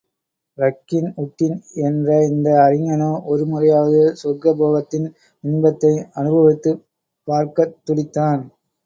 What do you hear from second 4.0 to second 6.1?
சொர்க்க போகத்தின் இன்பத்தை